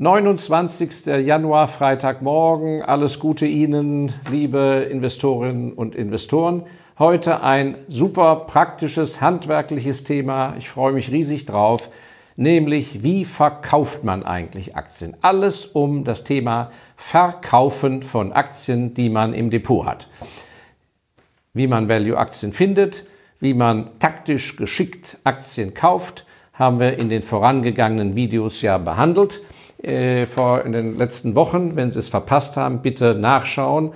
29. 0.00 1.06
Januar, 1.06 1.66
Freitagmorgen. 1.66 2.82
Alles 2.82 3.18
Gute 3.18 3.46
Ihnen, 3.46 4.14
liebe 4.30 4.86
Investorinnen 4.88 5.72
und 5.72 5.96
Investoren. 5.96 6.62
Heute 7.00 7.42
ein 7.42 7.78
super 7.88 8.44
praktisches, 8.46 9.20
handwerkliches 9.20 10.04
Thema. 10.04 10.54
Ich 10.56 10.68
freue 10.68 10.92
mich 10.92 11.10
riesig 11.10 11.46
drauf. 11.46 11.90
Nämlich, 12.36 13.02
wie 13.02 13.24
verkauft 13.24 14.04
man 14.04 14.22
eigentlich 14.22 14.76
Aktien? 14.76 15.16
Alles 15.20 15.66
um 15.66 16.04
das 16.04 16.22
Thema 16.22 16.70
Verkaufen 16.94 18.04
von 18.04 18.32
Aktien, 18.32 18.94
die 18.94 19.08
man 19.08 19.34
im 19.34 19.50
Depot 19.50 19.84
hat. 19.84 20.06
Wie 21.54 21.66
man 21.66 21.88
Value-Aktien 21.88 22.52
findet, 22.52 23.02
wie 23.40 23.52
man 23.52 23.98
taktisch 23.98 24.54
geschickt 24.54 25.18
Aktien 25.24 25.74
kauft, 25.74 26.24
haben 26.52 26.78
wir 26.78 27.00
in 27.00 27.08
den 27.08 27.22
vorangegangenen 27.22 28.14
Videos 28.14 28.62
ja 28.62 28.78
behandelt 28.78 29.40
äh, 29.82 30.26
vor 30.26 30.64
in 30.64 30.72
den 30.72 30.96
letzten 30.96 31.34
Wochen. 31.34 31.76
Wenn 31.76 31.90
Sie 31.90 31.98
es 31.98 32.08
verpasst 32.08 32.56
haben, 32.56 32.82
bitte 32.82 33.14
nachschauen. 33.14 33.92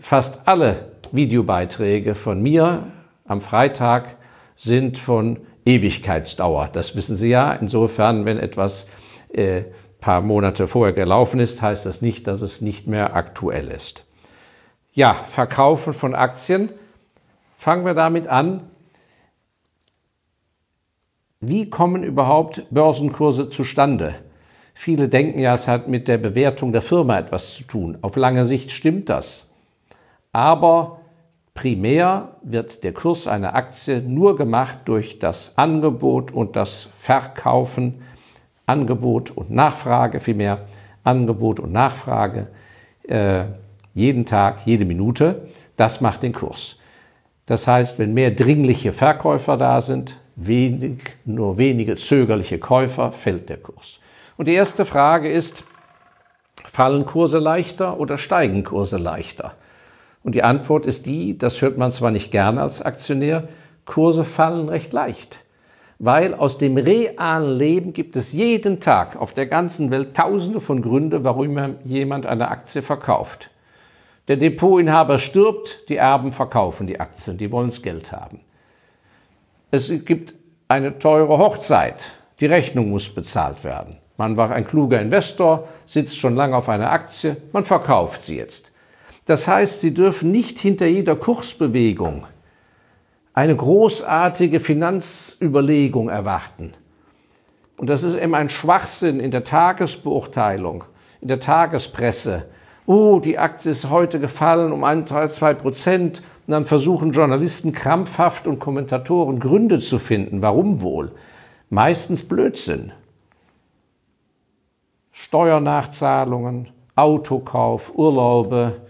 Fast 0.00 0.46
alle 0.46 0.92
Videobeiträge 1.12 2.14
von 2.14 2.42
mir 2.42 2.88
am 3.24 3.40
Freitag 3.40 4.16
sind 4.56 4.98
von 4.98 5.38
Ewigkeitsdauer. 5.64 6.68
Das 6.72 6.96
wissen 6.96 7.16
Sie 7.16 7.28
ja. 7.28 7.52
Insofern, 7.52 8.24
wenn 8.24 8.38
etwas 8.38 8.88
äh, 9.32 9.62
paar 10.00 10.20
Monate 10.20 10.66
vorher 10.66 10.92
gelaufen 10.92 11.40
ist, 11.40 11.62
heißt 11.62 11.86
das 11.86 12.02
nicht, 12.02 12.26
dass 12.26 12.42
es 12.42 12.60
nicht 12.60 12.86
mehr 12.86 13.14
aktuell 13.14 13.68
ist. 13.68 14.04
Ja, 14.92 15.14
Verkaufen 15.14 15.94
von 15.94 16.14
Aktien. 16.14 16.70
Fangen 17.56 17.86
wir 17.86 17.94
damit 17.94 18.26
an. 18.26 18.68
Wie 21.40 21.70
kommen 21.70 22.02
überhaupt 22.02 22.64
Börsenkurse 22.70 23.48
zustande? 23.48 24.16
Viele 24.74 25.08
denken 25.08 25.38
ja, 25.38 25.54
es 25.54 25.68
hat 25.68 25.88
mit 25.88 26.08
der 26.08 26.18
Bewertung 26.18 26.72
der 26.72 26.82
Firma 26.82 27.18
etwas 27.18 27.54
zu 27.54 27.64
tun. 27.64 27.98
Auf 28.02 28.16
lange 28.16 28.44
Sicht 28.44 28.72
stimmt 28.72 29.08
das. 29.08 29.50
Aber 30.32 31.00
primär 31.54 32.36
wird 32.42 32.82
der 32.84 32.92
Kurs 32.92 33.26
einer 33.26 33.54
Aktie 33.54 34.00
nur 34.00 34.36
gemacht 34.36 34.78
durch 34.86 35.18
das 35.18 35.56
Angebot 35.58 36.32
und 36.32 36.56
das 36.56 36.88
Verkaufen. 36.98 38.02
Angebot 38.66 39.30
und 39.30 39.50
Nachfrage 39.50 40.20
vielmehr. 40.20 40.66
Angebot 41.04 41.60
und 41.60 41.72
Nachfrage 41.72 42.48
äh, 43.08 43.44
jeden 43.94 44.24
Tag, 44.24 44.60
jede 44.64 44.84
Minute. 44.84 45.48
Das 45.76 46.00
macht 46.00 46.22
den 46.22 46.32
Kurs. 46.32 46.78
Das 47.46 47.66
heißt, 47.66 47.98
wenn 47.98 48.14
mehr 48.14 48.30
dringliche 48.30 48.92
Verkäufer 48.92 49.56
da 49.56 49.80
sind, 49.80 50.16
wenig, 50.36 50.98
nur 51.24 51.58
wenige 51.58 51.96
zögerliche 51.96 52.58
Käufer, 52.58 53.12
fällt 53.12 53.48
der 53.48 53.58
Kurs. 53.58 54.00
Und 54.36 54.48
die 54.48 54.54
erste 54.54 54.84
Frage 54.84 55.30
ist, 55.30 55.64
fallen 56.64 57.06
Kurse 57.06 57.38
leichter 57.38 57.98
oder 57.98 58.18
steigen 58.18 58.64
Kurse 58.64 58.96
leichter? 58.96 59.54
Und 60.24 60.34
die 60.34 60.42
Antwort 60.42 60.86
ist 60.86 61.06
die, 61.06 61.36
das 61.36 61.60
hört 61.62 61.78
man 61.78 61.90
zwar 61.90 62.10
nicht 62.10 62.30
gerne 62.30 62.62
als 62.62 62.82
Aktionär, 62.82 63.48
Kurse 63.84 64.24
fallen 64.24 64.68
recht 64.68 64.92
leicht. 64.92 65.40
Weil 65.98 66.34
aus 66.34 66.58
dem 66.58 66.76
realen 66.76 67.56
Leben 67.56 67.92
gibt 67.92 68.16
es 68.16 68.32
jeden 68.32 68.80
Tag 68.80 69.16
auf 69.16 69.34
der 69.34 69.46
ganzen 69.46 69.90
Welt 69.90 70.16
tausende 70.16 70.60
von 70.60 70.82
Gründen, 70.82 71.24
warum 71.24 71.76
jemand 71.84 72.26
eine 72.26 72.48
Aktie 72.48 72.82
verkauft. 72.82 73.50
Der 74.28 74.36
Depotinhaber 74.36 75.18
stirbt, 75.18 75.88
die 75.88 75.96
Erben 75.96 76.32
verkaufen 76.32 76.86
die 76.86 77.00
Aktien, 77.00 77.38
die 77.38 77.50
wollen 77.50 77.68
das 77.68 77.82
Geld 77.82 78.12
haben. 78.12 78.40
Es 79.70 79.88
gibt 80.04 80.34
eine 80.68 80.98
teure 80.98 81.38
Hochzeit, 81.38 82.04
die 82.40 82.46
Rechnung 82.46 82.90
muss 82.90 83.08
bezahlt 83.08 83.64
werden. 83.64 83.98
Man 84.22 84.36
war 84.36 84.52
ein 84.52 84.68
kluger 84.68 85.00
Investor, 85.00 85.66
sitzt 85.84 86.16
schon 86.16 86.36
lange 86.36 86.56
auf 86.56 86.68
einer 86.68 86.92
Aktie, 86.92 87.38
man 87.52 87.64
verkauft 87.64 88.22
sie 88.22 88.36
jetzt. 88.36 88.70
Das 89.26 89.48
heißt, 89.48 89.80
Sie 89.80 89.92
dürfen 89.92 90.30
nicht 90.30 90.60
hinter 90.60 90.86
jeder 90.86 91.16
Kursbewegung 91.16 92.26
eine 93.34 93.56
großartige 93.56 94.60
Finanzüberlegung 94.60 96.08
erwarten. 96.08 96.72
Und 97.76 97.90
das 97.90 98.04
ist 98.04 98.16
eben 98.16 98.36
ein 98.36 98.48
Schwachsinn 98.48 99.18
in 99.18 99.32
der 99.32 99.42
Tagesbeurteilung, 99.42 100.84
in 101.20 101.26
der 101.26 101.40
Tagespresse. 101.40 102.44
Oh, 102.86 103.18
die 103.18 103.40
Aktie 103.40 103.72
ist 103.72 103.90
heute 103.90 104.20
gefallen 104.20 104.70
um 104.70 104.84
ein, 104.84 105.04
zwei 105.04 105.52
Prozent. 105.52 106.22
Und 106.46 106.52
dann 106.52 106.64
versuchen 106.64 107.10
Journalisten 107.10 107.72
krampfhaft 107.72 108.46
und 108.46 108.60
Kommentatoren 108.60 109.40
Gründe 109.40 109.80
zu 109.80 109.98
finden. 109.98 110.42
Warum 110.42 110.80
wohl? 110.80 111.10
Meistens 111.70 112.22
Blödsinn. 112.22 112.92
Steuernachzahlungen, 115.12 116.68
Autokauf, 116.96 117.94
Urlaube, 117.94 118.80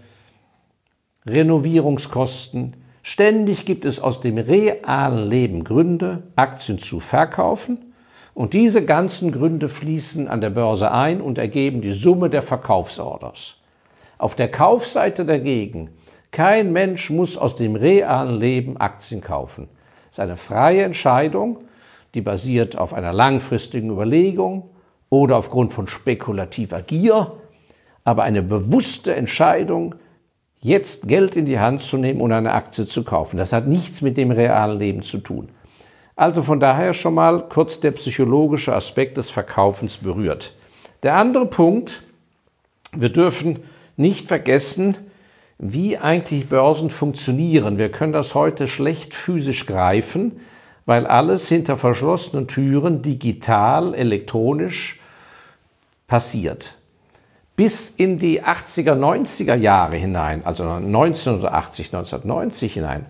Renovierungskosten. 1.25 2.75
Ständig 3.01 3.65
gibt 3.65 3.85
es 3.85 3.99
aus 3.99 4.21
dem 4.21 4.37
realen 4.37 5.27
Leben 5.27 5.63
Gründe, 5.63 6.23
Aktien 6.35 6.79
zu 6.79 6.99
verkaufen. 6.99 7.93
Und 8.33 8.53
diese 8.53 8.83
ganzen 8.83 9.31
Gründe 9.31 9.69
fließen 9.69 10.27
an 10.27 10.41
der 10.41 10.49
Börse 10.49 10.91
ein 10.91 11.21
und 11.21 11.37
ergeben 11.37 11.81
die 11.81 11.91
Summe 11.91 12.29
der 12.29 12.41
Verkaufsorders. 12.41 13.57
Auf 14.17 14.35
der 14.35 14.49
Kaufseite 14.49 15.25
dagegen, 15.25 15.89
kein 16.31 16.71
Mensch 16.71 17.09
muss 17.09 17.37
aus 17.37 17.57
dem 17.57 17.75
realen 17.75 18.39
Leben 18.39 18.77
Aktien 18.77 19.21
kaufen. 19.21 19.67
Es 20.05 20.17
ist 20.17 20.19
eine 20.19 20.37
freie 20.37 20.83
Entscheidung, 20.83 21.59
die 22.15 22.21
basiert 22.21 22.77
auf 22.77 22.93
einer 22.93 23.13
langfristigen 23.13 23.91
Überlegung, 23.91 24.69
oder 25.13 25.37
aufgrund 25.37 25.73
von 25.73 25.87
spekulativer 25.87 26.81
Gier, 26.81 27.33
aber 28.03 28.23
eine 28.23 28.41
bewusste 28.41 29.13
Entscheidung, 29.13 29.93
jetzt 30.59 31.07
Geld 31.07 31.35
in 31.35 31.45
die 31.45 31.59
Hand 31.59 31.81
zu 31.81 31.97
nehmen 31.97 32.19
und 32.19 32.31
eine 32.31 32.53
Aktie 32.53 32.87
zu 32.87 33.03
kaufen. 33.03 33.37
Das 33.37 33.53
hat 33.53 33.67
nichts 33.67 34.01
mit 34.01 34.17
dem 34.17 34.31
realen 34.31 34.79
Leben 34.79 35.03
zu 35.03 35.19
tun. 35.19 35.49
Also 36.15 36.41
von 36.41 36.59
daher 36.59 36.95
schon 36.95 37.13
mal 37.13 37.47
kurz 37.47 37.79
der 37.79 37.91
psychologische 37.91 38.73
Aspekt 38.73 39.17
des 39.17 39.29
Verkaufens 39.29 39.97
berührt. 39.97 40.55
Der 41.03 41.15
andere 41.15 41.45
Punkt, 41.45 42.01
wir 42.95 43.09
dürfen 43.09 43.59
nicht 43.97 44.27
vergessen, 44.27 44.97
wie 45.59 45.99
eigentlich 45.99 46.49
Börsen 46.49 46.89
funktionieren. 46.89 47.77
Wir 47.77 47.91
können 47.91 48.13
das 48.13 48.33
heute 48.33 48.67
schlecht 48.67 49.13
physisch 49.13 49.67
greifen, 49.67 50.39
weil 50.87 51.05
alles 51.05 51.47
hinter 51.49 51.77
verschlossenen 51.77 52.47
Türen 52.47 53.03
digital, 53.03 53.93
elektronisch 53.93 54.99
passiert. 56.07 56.75
Bis 57.55 57.89
in 57.89 58.17
die 58.17 58.43
80er, 58.43 58.93
90er 58.95 59.55
Jahre 59.55 59.95
hinein, 59.95 60.43
also 60.45 60.63
1980, 60.63 61.93
1990 61.93 62.73
hinein, 62.73 63.05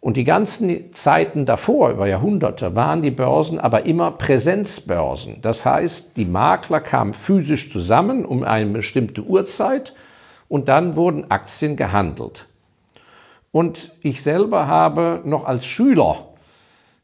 und 0.00 0.16
die 0.16 0.24
ganzen 0.24 0.92
Zeiten 0.92 1.44
davor, 1.44 1.90
über 1.90 2.06
Jahrhunderte, 2.06 2.76
waren 2.76 3.02
die 3.02 3.10
Börsen 3.10 3.58
aber 3.58 3.84
immer 3.84 4.12
Präsenzbörsen. 4.12 5.42
Das 5.42 5.66
heißt, 5.66 6.16
die 6.16 6.24
Makler 6.24 6.80
kamen 6.80 7.14
physisch 7.14 7.72
zusammen 7.72 8.24
um 8.24 8.44
eine 8.44 8.66
bestimmte 8.66 9.22
Uhrzeit 9.22 9.94
und 10.48 10.68
dann 10.68 10.94
wurden 10.94 11.30
Aktien 11.30 11.76
gehandelt. 11.76 12.46
Und 13.50 13.92
ich 14.00 14.22
selber 14.22 14.68
habe 14.68 15.20
noch 15.24 15.44
als 15.44 15.66
Schüler 15.66 16.28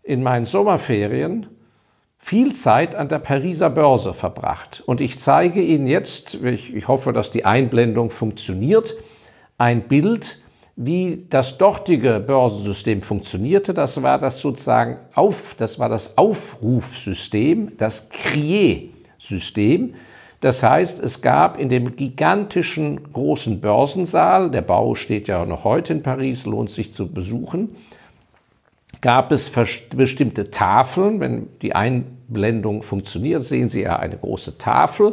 in 0.05 0.23
meinen 0.23 0.47
Sommerferien 0.47 1.47
viel 2.25 2.55
Zeit 2.55 2.95
an 2.95 3.11
der 3.11 3.19
Pariser 3.19 3.69
Börse 3.69 4.15
verbracht. 4.15 4.83
Und 4.87 5.03
ich 5.03 5.21
zeige 5.21 5.61
Ihnen 5.61 5.87
jetzt, 5.87 6.43
ich, 6.43 6.89
hoffe, 6.89 7.12
dass 7.12 7.31
die 7.31 7.45
Einblendung 7.45 8.09
funktioniert, 8.09 8.95
ein 9.59 9.83
Bild, 9.89 10.41
wie 10.75 11.27
das 11.29 11.59
dortige 11.59 12.21
Börsensystem 12.27 13.03
funktionierte. 13.03 13.75
Das 13.75 14.03
war 14.03 14.19
das 14.19 14.41
sozusagen 14.41 14.97
auf, 15.15 15.55
das 15.59 15.79
war 15.79 15.91
das 15.91 16.17
Aufrufsystem, 16.17 17.73
das 17.77 18.09
Crier-System. 18.09 19.94
Das 20.41 20.62
heißt, 20.62 21.00
es 21.00 21.20
gab 21.20 21.59
in 21.59 21.69
dem 21.69 21.94
gigantischen 21.94 23.12
großen 23.12 23.61
Börsensaal, 23.61 24.50
der 24.50 24.62
Bau 24.62 24.94
steht 24.94 25.29
ja 25.29 25.44
noch 25.44 25.65
heute 25.65 25.93
in 25.93 26.03
Paris, 26.03 26.47
lohnt 26.47 26.70
sich 26.70 26.91
zu 26.91 27.12
besuchen, 27.12 27.77
gab 29.05 29.33
es 29.33 29.53
bestimmte 29.95 30.49
Tafeln. 30.49 31.21
Wenn 31.21 31.51
die 31.61 31.75
Einblendung 31.75 32.83
funktioniert, 32.83 33.45
sehen 33.45 33.69
Sie 33.69 33.83
ja 33.83 33.97
eine 33.97 34.17
große 34.17 34.56
Tafel. 34.56 35.12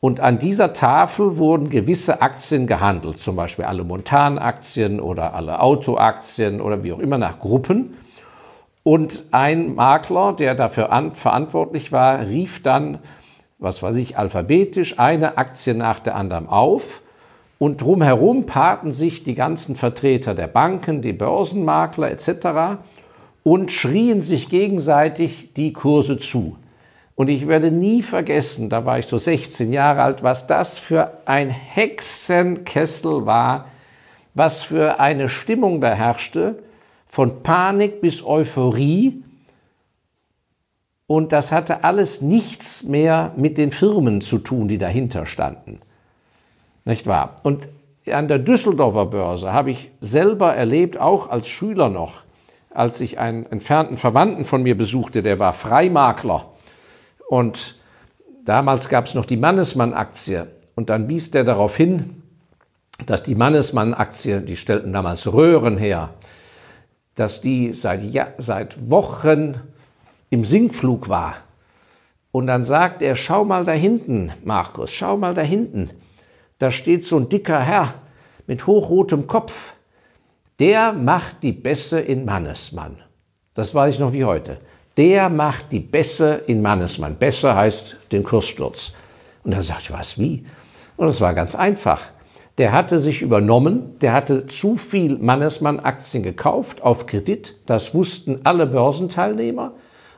Und 0.00 0.20
an 0.20 0.38
dieser 0.38 0.72
Tafel 0.72 1.36
wurden 1.36 1.68
gewisse 1.68 2.22
Aktien 2.22 2.66
gehandelt, 2.66 3.18
zum 3.18 3.36
Beispiel 3.36 3.66
alle 3.66 3.84
Montanaktien 3.84 4.98
oder 4.98 5.34
alle 5.34 5.60
Autoaktien 5.60 6.62
oder 6.62 6.82
wie 6.84 6.92
auch 6.94 7.00
immer 7.00 7.18
nach 7.18 7.38
Gruppen. 7.38 7.98
Und 8.82 9.24
ein 9.30 9.74
Makler, 9.74 10.32
der 10.32 10.54
dafür 10.54 11.12
verantwortlich 11.12 11.92
war, 11.92 12.26
rief 12.26 12.62
dann, 12.62 12.98
was 13.58 13.82
weiß 13.82 13.96
ich, 13.96 14.16
alphabetisch 14.16 14.98
eine 14.98 15.36
Aktie 15.36 15.74
nach 15.74 16.00
der 16.00 16.16
anderen 16.16 16.48
auf 16.48 17.02
und 17.58 17.82
drumherum 17.82 18.46
paarten 18.46 18.90
sich 18.90 19.22
die 19.22 19.34
ganzen 19.34 19.76
Vertreter 19.76 20.34
der 20.34 20.48
Banken, 20.48 21.02
die 21.02 21.12
Börsenmakler 21.12 22.10
etc. 22.10 22.80
und 23.44 23.72
schrien 23.72 24.22
sich 24.22 24.48
gegenseitig 24.48 25.52
die 25.54 25.72
Kurse 25.72 26.16
zu. 26.16 26.56
Und 27.14 27.28
ich 27.28 27.46
werde 27.46 27.70
nie 27.70 28.02
vergessen, 28.02 28.70
da 28.70 28.84
war 28.84 28.98
ich 28.98 29.06
so 29.06 29.18
16 29.18 29.72
Jahre 29.72 30.02
alt, 30.02 30.22
was 30.22 30.46
das 30.46 30.78
für 30.78 31.18
ein 31.26 31.50
Hexenkessel 31.50 33.26
war, 33.26 33.66
was 34.34 34.62
für 34.62 34.98
eine 34.98 35.28
Stimmung 35.28 35.80
da 35.80 35.92
herrschte, 35.92 36.62
von 37.08 37.42
Panik 37.42 38.00
bis 38.00 38.24
Euphorie. 38.24 39.22
Und 41.06 41.32
das 41.32 41.52
hatte 41.52 41.84
alles 41.84 42.22
nichts 42.22 42.84
mehr 42.84 43.32
mit 43.36 43.58
den 43.58 43.70
Firmen 43.70 44.22
zu 44.22 44.38
tun, 44.38 44.68
die 44.68 44.78
dahinter 44.78 45.26
standen. 45.26 45.80
Nicht 46.86 47.06
wahr? 47.06 47.36
Und 47.42 47.68
an 48.10 48.28
der 48.28 48.38
Düsseldorfer 48.38 49.06
Börse 49.06 49.52
habe 49.52 49.70
ich 49.70 49.90
selber 50.00 50.54
erlebt, 50.54 50.98
auch 50.98 51.28
als 51.28 51.48
Schüler 51.48 51.90
noch, 51.90 52.22
als 52.74 53.00
ich 53.00 53.18
einen 53.18 53.46
entfernten 53.46 53.96
Verwandten 53.96 54.44
von 54.44 54.62
mir 54.62 54.76
besuchte, 54.76 55.22
der 55.22 55.38
war 55.38 55.52
Freimakler. 55.52 56.50
Und 57.28 57.76
damals 58.44 58.88
gab 58.88 59.06
es 59.06 59.14
noch 59.14 59.26
die 59.26 59.36
Mannesmann-Aktie. 59.36 60.48
Und 60.74 60.90
dann 60.90 61.08
wies 61.08 61.30
der 61.30 61.44
darauf 61.44 61.76
hin, 61.76 62.22
dass 63.06 63.22
die 63.22 63.34
Mannesmann-Aktie, 63.34 64.40
die 64.40 64.56
stellten 64.56 64.92
damals 64.92 65.32
Röhren 65.32 65.76
her, 65.76 66.10
dass 67.14 67.40
die 67.40 67.74
seit, 67.74 68.02
ja, 68.02 68.28
seit 68.38 68.90
Wochen 68.90 69.60
im 70.30 70.44
Sinkflug 70.44 71.08
war. 71.08 71.36
Und 72.30 72.46
dann 72.46 72.64
sagt 72.64 73.02
er, 73.02 73.16
schau 73.16 73.44
mal 73.44 73.64
da 73.64 73.72
hinten, 73.72 74.32
Markus, 74.44 74.92
schau 74.92 75.16
mal 75.16 75.34
da 75.34 75.42
hinten 75.42 75.90
da 76.62 76.70
steht 76.70 77.04
so 77.04 77.16
ein 77.16 77.28
dicker 77.28 77.58
Herr 77.58 77.92
mit 78.46 78.68
hochrotem 78.68 79.26
Kopf. 79.26 79.72
Der 80.62 80.92
macht 80.92 81.42
die 81.42 81.50
Bässe 81.50 81.98
in 81.98 82.24
Mannesmann. 82.24 82.98
Das 83.52 83.74
weiß 83.74 83.94
ich 83.94 84.00
noch 84.00 84.12
wie 84.12 84.24
heute. 84.24 84.58
Der 84.96 85.28
macht 85.28 85.72
die 85.72 85.80
Bässe 85.80 86.40
in 86.46 86.62
Mannesmann. 86.62 87.16
Bässe 87.16 87.56
heißt 87.56 87.96
den 88.12 88.22
Kurssturz. 88.22 88.92
Und 89.42 89.50
da 89.50 89.60
sagt 89.60 89.82
ich, 89.82 89.92
was, 89.92 90.20
wie? 90.20 90.46
Und 90.96 91.08
es 91.08 91.20
war 91.20 91.34
ganz 91.34 91.56
einfach. 91.56 92.02
Der 92.58 92.70
hatte 92.70 93.00
sich 93.00 93.22
übernommen, 93.22 93.98
der 94.02 94.12
hatte 94.12 94.46
zu 94.46 94.76
viel 94.76 95.18
Mannesmann-Aktien 95.18 96.22
gekauft 96.22 96.80
auf 96.80 97.06
Kredit. 97.06 97.56
Das 97.66 97.92
wussten 97.92 98.42
alle 98.44 98.68
Börsenteilnehmer. 98.68 99.72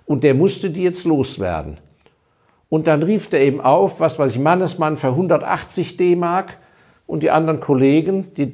Und 0.04 0.24
der 0.24 0.34
musste 0.34 0.68
die 0.68 0.82
jetzt 0.82 1.06
loswerden. 1.06 1.78
Und 2.68 2.86
dann 2.86 3.02
rief 3.02 3.32
er 3.32 3.40
eben 3.40 3.62
auf, 3.62 3.98
was 3.98 4.18
weiß 4.18 4.32
ich, 4.32 4.38
Mannesmann 4.38 4.98
für 4.98 5.08
180 5.08 5.96
D-Mark 5.96 6.58
und 7.06 7.22
die 7.22 7.30
anderen 7.30 7.60
Kollegen, 7.60 8.34
die 8.34 8.52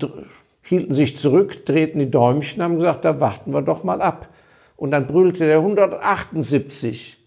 hielten 0.71 0.95
sich 0.95 1.19
zurück, 1.19 1.67
drehten 1.67 1.99
die 1.99 2.11
Däumchen, 2.11 2.63
haben 2.63 2.77
gesagt, 2.77 3.05
da 3.05 3.21
warten 3.21 3.53
wir 3.53 3.61
doch 3.61 3.83
mal 3.83 4.01
ab. 4.01 4.29
Und 4.77 4.93
dann 4.93 5.09
brüllte 5.09 5.45
der 5.45 5.59
178, 5.59 7.19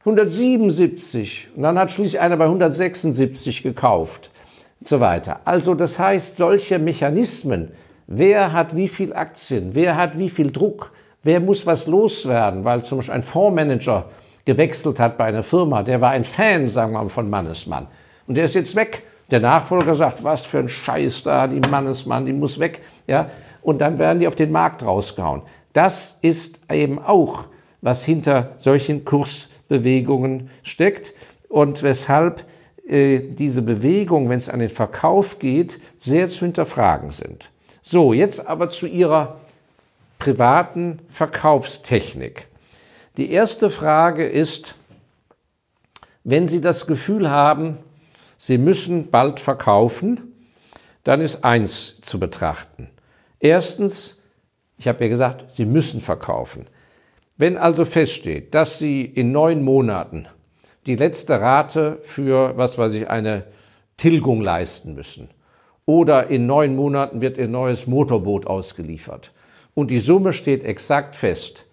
177 0.00 1.50
und 1.54 1.62
dann 1.62 1.78
hat 1.78 1.92
schließlich 1.92 2.20
einer 2.20 2.36
bei 2.36 2.46
176 2.46 3.62
gekauft 3.62 4.30
und 4.80 4.88
so 4.88 4.98
weiter. 4.98 5.40
Also 5.44 5.74
das 5.74 6.00
heißt, 6.00 6.36
solche 6.36 6.80
Mechanismen, 6.80 7.70
wer 8.08 8.52
hat 8.52 8.74
wie 8.74 8.88
viel 8.88 9.14
Aktien, 9.14 9.76
wer 9.76 9.96
hat 9.96 10.18
wie 10.18 10.28
viel 10.28 10.50
Druck, 10.50 10.92
wer 11.22 11.38
muss 11.38 11.64
was 11.64 11.86
loswerden, 11.86 12.64
weil 12.64 12.82
zum 12.82 12.98
Beispiel 12.98 13.14
ein 13.14 13.22
Fondsmanager 13.22 14.06
gewechselt 14.44 14.98
hat 14.98 15.16
bei 15.16 15.26
einer 15.26 15.44
Firma, 15.44 15.84
der 15.84 16.00
war 16.00 16.10
ein 16.10 16.24
Fan, 16.24 16.68
sagen 16.68 16.92
wir 16.92 17.04
mal, 17.04 17.08
von 17.08 17.30
Mannesmann. 17.30 17.86
Und 18.26 18.36
der 18.36 18.46
ist 18.46 18.56
jetzt 18.56 18.74
weg. 18.74 19.04
Der 19.32 19.40
Nachfolger 19.40 19.94
sagt, 19.94 20.22
was 20.22 20.44
für 20.44 20.58
ein 20.58 20.68
Scheiß 20.68 21.22
da, 21.22 21.46
die 21.46 21.66
Mannesmann, 21.70 22.26
die 22.26 22.34
muss 22.34 22.58
weg. 22.58 22.82
Ja? 23.06 23.30
Und 23.62 23.78
dann 23.80 23.98
werden 23.98 24.20
die 24.20 24.28
auf 24.28 24.34
den 24.34 24.52
Markt 24.52 24.84
rausgehauen. 24.84 25.40
Das 25.72 26.18
ist 26.20 26.60
eben 26.70 26.98
auch, 26.98 27.46
was 27.80 28.04
hinter 28.04 28.50
solchen 28.58 29.06
Kursbewegungen 29.06 30.50
steckt 30.62 31.14
und 31.48 31.82
weshalb 31.82 32.44
äh, 32.86 33.20
diese 33.20 33.62
Bewegungen, 33.62 34.28
wenn 34.28 34.36
es 34.36 34.50
an 34.50 34.60
den 34.60 34.68
Verkauf 34.68 35.38
geht, 35.38 35.80
sehr 35.96 36.28
zu 36.28 36.44
hinterfragen 36.44 37.08
sind. 37.08 37.48
So, 37.80 38.12
jetzt 38.12 38.46
aber 38.46 38.68
zu 38.68 38.86
Ihrer 38.86 39.40
privaten 40.18 40.98
Verkaufstechnik. 41.08 42.48
Die 43.16 43.30
erste 43.30 43.70
Frage 43.70 44.26
ist, 44.26 44.74
wenn 46.22 46.46
Sie 46.46 46.60
das 46.60 46.86
Gefühl 46.86 47.30
haben, 47.30 47.78
Sie 48.44 48.58
müssen 48.58 49.08
bald 49.12 49.38
verkaufen, 49.38 50.34
dann 51.04 51.20
ist 51.20 51.44
eins 51.44 52.00
zu 52.00 52.18
betrachten. 52.18 52.90
Erstens, 53.38 54.20
ich 54.78 54.88
habe 54.88 55.04
ja 55.04 55.08
gesagt, 55.08 55.52
Sie 55.52 55.64
müssen 55.64 56.00
verkaufen. 56.00 56.66
Wenn 57.36 57.56
also 57.56 57.84
feststeht, 57.84 58.52
dass 58.52 58.80
Sie 58.80 59.04
in 59.04 59.30
neun 59.30 59.62
Monaten 59.62 60.26
die 60.86 60.96
letzte 60.96 61.40
Rate 61.40 62.00
für, 62.02 62.56
was 62.56 62.76
weiß 62.78 62.94
ich, 62.94 63.08
eine 63.08 63.44
Tilgung 63.96 64.40
leisten 64.40 64.96
müssen 64.96 65.30
oder 65.86 66.26
in 66.26 66.48
neun 66.48 66.74
Monaten 66.74 67.20
wird 67.20 67.38
Ihr 67.38 67.46
neues 67.46 67.86
Motorboot 67.86 68.48
ausgeliefert 68.48 69.30
und 69.74 69.92
die 69.92 70.00
Summe 70.00 70.32
steht 70.32 70.64
exakt 70.64 71.14
fest, 71.14 71.68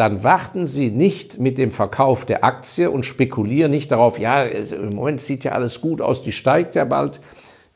dann 0.00 0.24
warten 0.24 0.66
Sie 0.66 0.90
nicht 0.90 1.38
mit 1.38 1.58
dem 1.58 1.70
Verkauf 1.70 2.24
der 2.24 2.42
Aktie 2.42 2.90
und 2.90 3.04
spekulieren 3.04 3.70
nicht 3.70 3.90
darauf, 3.90 4.18
ja, 4.18 4.44
im 4.44 4.94
Moment 4.94 5.20
sieht 5.20 5.44
ja 5.44 5.52
alles 5.52 5.82
gut 5.82 6.00
aus, 6.00 6.22
die 6.22 6.32
steigt 6.32 6.74
ja 6.74 6.86
bald. 6.86 7.20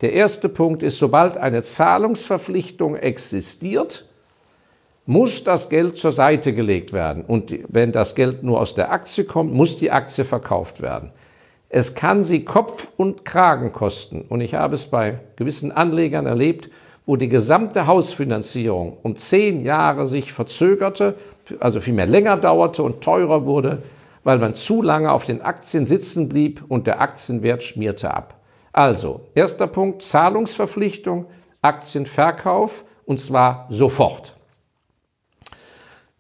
Der 0.01 0.15
erste 0.15 0.49
Punkt 0.49 0.83
ist, 0.83 0.99
sobald 0.99 1.37
eine 1.37 1.61
Zahlungsverpflichtung 1.61 2.97
existiert, 2.97 4.07
muss 5.05 5.45
das 5.45 5.69
Geld 5.69 5.99
zur 5.99 6.13
Seite 6.13 6.55
gelegt 6.55 6.95
werden. 6.95 7.27
Und 7.27 7.55
wenn 7.69 7.93
das 7.93 8.15
Geld 8.15 8.43
nur 8.43 8.59
aus 8.59 8.75
der 8.75 8.91
Aktie 8.91 9.25
kommt, 9.25 9.53
muss 9.53 9.77
die 9.77 9.91
Aktie 9.91 10.25
verkauft 10.25 10.81
werden. 10.81 11.13
Es 11.69 11.95
kann 11.95 12.23
sie 12.23 12.47
Kopf 12.47 12.93
und 12.97 13.27
Kragen 13.27 13.71
kosten. 13.71 14.23
Und 14.27 14.41
ich 14.41 14.55
habe 14.55 14.77
es 14.77 14.87
bei 14.87 15.19
gewissen 15.37 15.73
Anlegern 15.73 16.25
erlebt, 16.25 16.71
wo 17.07 17.17
die 17.17 17.29
gesamte 17.29 17.87
Hausfinanzierung 17.87 18.97
um 19.03 19.17
zehn 19.17 19.63
Jahre 19.63 20.07
sich 20.07 20.33
verzögerte, 20.33 21.17
also 21.61 21.81
vielmehr 21.81 22.07
länger 22.07 22.37
dauerte 22.37 22.83
und 22.83 23.03
teurer 23.03 23.45
wurde, 23.45 23.83
weil 24.23 24.39
man 24.39 24.55
zu 24.55 24.81
lange 24.81 25.13
auf 25.13 25.27
den 25.27 25.43
Aktien 25.43 25.85
sitzen 25.85 26.29
blieb 26.31 26.63
und 26.69 26.87
der 26.87 27.01
Aktienwert 27.01 27.63
schmierte 27.63 28.13
ab. 28.13 28.37
Also, 28.73 29.21
erster 29.35 29.67
Punkt, 29.67 30.03
Zahlungsverpflichtung, 30.03 31.27
Aktienverkauf 31.61 32.85
und 33.05 33.21
zwar 33.21 33.67
sofort. 33.69 34.35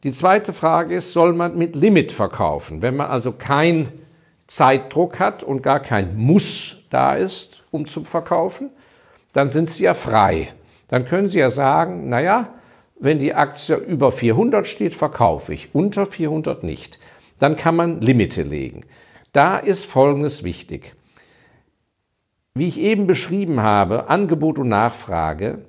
Die 0.02 0.12
zweite 0.12 0.52
Frage 0.52 0.96
ist, 0.96 1.14
soll 1.14 1.32
man 1.32 1.56
mit 1.56 1.74
Limit 1.74 2.12
verkaufen? 2.12 2.82
Wenn 2.82 2.96
man 2.96 3.06
also 3.06 3.32
keinen 3.32 3.88
Zeitdruck 4.46 5.18
hat 5.18 5.42
und 5.42 5.62
gar 5.62 5.80
kein 5.80 6.14
Muss 6.18 6.76
da 6.90 7.14
ist, 7.14 7.62
um 7.70 7.86
zu 7.86 8.04
verkaufen, 8.04 8.68
dann 9.32 9.48
sind 9.48 9.70
Sie 9.70 9.84
ja 9.84 9.94
frei 9.94 10.52
dann 10.88 11.04
können 11.04 11.28
Sie 11.28 11.38
ja 11.38 11.50
sagen, 11.50 12.08
naja, 12.08 12.50
wenn 12.98 13.18
die 13.18 13.34
Aktie 13.34 13.76
über 13.76 14.12
400 14.12 14.66
steht, 14.66 14.94
verkaufe 14.94 15.54
ich, 15.54 15.74
unter 15.74 16.06
400 16.06 16.62
nicht. 16.62 16.98
Dann 17.38 17.56
kann 17.56 17.76
man 17.76 18.00
Limite 18.00 18.42
legen. 18.42 18.84
Da 19.32 19.58
ist 19.58 19.84
Folgendes 19.84 20.44
wichtig. 20.44 20.94
Wie 22.54 22.68
ich 22.68 22.78
eben 22.78 23.06
beschrieben 23.06 23.60
habe, 23.60 24.08
Angebot 24.08 24.58
und 24.58 24.68
Nachfrage, 24.68 25.64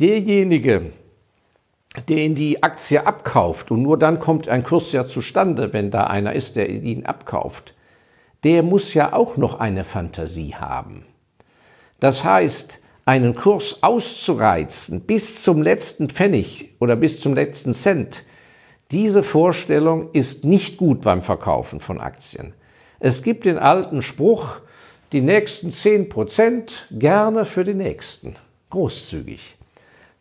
derjenige, 0.00 0.92
der 2.08 2.18
in 2.18 2.34
die 2.34 2.62
Aktie 2.62 3.06
abkauft 3.06 3.70
und 3.70 3.82
nur 3.82 3.98
dann 3.98 4.20
kommt 4.20 4.48
ein 4.48 4.62
Kurs 4.62 4.92
ja 4.92 5.06
zustande, 5.06 5.72
wenn 5.72 5.90
da 5.90 6.04
einer 6.04 6.34
ist, 6.34 6.56
der 6.56 6.68
ihn 6.68 7.06
abkauft, 7.06 7.74
der 8.44 8.62
muss 8.62 8.92
ja 8.92 9.14
auch 9.14 9.38
noch 9.38 9.58
eine 9.60 9.84
Fantasie 9.84 10.54
haben. 10.54 11.06
Das 12.00 12.22
heißt, 12.22 12.82
einen 13.06 13.36
Kurs 13.36 13.82
auszureizen 13.82 15.00
bis 15.00 15.42
zum 15.42 15.62
letzten 15.62 16.10
Pfennig 16.10 16.74
oder 16.80 16.96
bis 16.96 17.20
zum 17.20 17.34
letzten 17.34 17.72
Cent, 17.72 18.24
diese 18.90 19.22
Vorstellung 19.22 20.10
ist 20.12 20.44
nicht 20.44 20.76
gut 20.76 21.00
beim 21.00 21.22
Verkaufen 21.22 21.80
von 21.80 22.00
Aktien. 22.00 22.52
Es 22.98 23.22
gibt 23.22 23.44
den 23.44 23.58
alten 23.58 24.02
Spruch, 24.02 24.60
die 25.12 25.20
nächsten 25.20 25.70
10 25.70 26.08
Prozent 26.08 26.86
gerne 26.90 27.44
für 27.44 27.64
die 27.64 27.74
nächsten. 27.74 28.36
Großzügig. 28.70 29.56